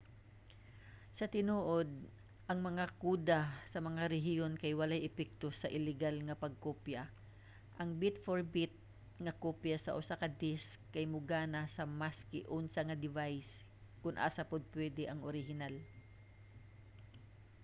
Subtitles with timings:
[1.17, 1.89] sa tinuod
[2.49, 7.01] ang mga koda sa mga rehiyon kay walay epekto sa illegal nga pagkopya;
[7.79, 8.73] ang bit-for-bit
[9.23, 13.51] nga kopya sa usa ka disk kay mogana sa maski unsa nga device
[14.01, 15.75] kung asa pod pwede ang orihinal